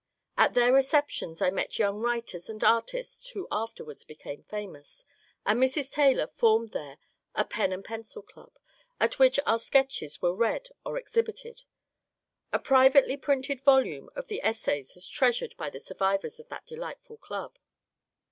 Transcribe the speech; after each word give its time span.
At 0.35 0.55
their 0.55 0.73
receptions 0.73 1.43
I 1.43 1.51
met 1.51 1.77
young 1.77 1.99
writers 2.01 2.49
and 2.49 2.63
artists 2.63 3.29
who 3.33 3.47
afterwards 3.51 4.03
became 4.03 4.41
famous, 4.41 5.05
and 5.45 5.59
Mrs. 5.61 5.91
Taylor 5.91 6.25
formed 6.25 6.69
there 6.69 6.97
a 7.35 7.45
^^ 7.45 7.49
Pen 7.51 7.71
and 7.71 7.85
Pencil 7.85 8.23
Club" 8.23 8.57
at 8.99 9.19
which 9.19 9.39
our 9.45 9.59
sketches 9.59 10.19
were 10.19 10.33
read 10.33 10.69
or 10.83 10.97
exhibited. 10.97 11.61
A 12.51 12.57
privately 12.57 13.15
printed 13.15 13.61
volume 13.61 14.09
of 14.15 14.27
the 14.27 14.41
essays 14.43 14.97
is 14.97 15.07
treasured 15.07 15.55
by 15.55 15.69
the 15.69 15.79
survivors 15.79 16.39
of 16.39 16.49
that 16.49 16.65
delightful 16.65 17.17
club. 17.17 17.59